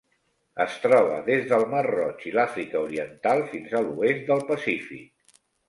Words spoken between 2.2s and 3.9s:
i l'Àfrica Oriental fins a